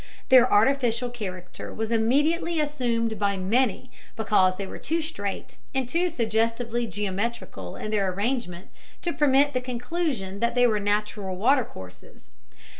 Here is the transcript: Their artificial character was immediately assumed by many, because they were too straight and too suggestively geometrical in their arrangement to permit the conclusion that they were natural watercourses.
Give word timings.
Their 0.29 0.51
artificial 0.51 1.11
character 1.11 1.71
was 1.71 1.91
immediately 1.91 2.59
assumed 2.59 3.19
by 3.19 3.37
many, 3.37 3.91
because 4.15 4.55
they 4.55 4.65
were 4.65 4.79
too 4.79 4.99
straight 4.99 5.57
and 5.75 5.87
too 5.87 6.07
suggestively 6.07 6.87
geometrical 6.87 7.75
in 7.75 7.91
their 7.91 8.11
arrangement 8.11 8.69
to 9.03 9.13
permit 9.13 9.53
the 9.53 9.61
conclusion 9.61 10.39
that 10.39 10.55
they 10.55 10.65
were 10.65 10.79
natural 10.79 11.35
watercourses. 11.35 12.31